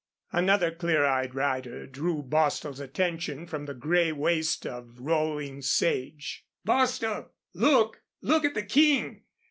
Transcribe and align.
Another 0.31 0.71
clear 0.71 1.05
eyed 1.05 1.35
rider 1.35 1.85
drew 1.85 2.23
Bostil's 2.23 2.79
attention 2.79 3.45
from 3.45 3.67
the 3.67 3.75
gray 3.75 4.11
waste 4.11 4.65
of 4.65 4.99
rolling 4.99 5.61
sage. 5.61 6.43
"Bostil, 6.65 7.29
look! 7.53 8.01
Look 8.19 8.43
at 8.43 8.55
the 8.55 8.63
King! 8.65 9.21